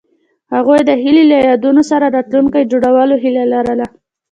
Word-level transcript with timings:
هغوی 0.55 0.79
د 0.85 0.91
هیلې 1.03 1.23
له 1.31 1.37
یادونو 1.47 1.81
سره 1.91 2.05
راتلونکی 2.15 2.69
جوړولو 2.71 3.15
هیله 3.23 3.43
لرله. 3.53 3.85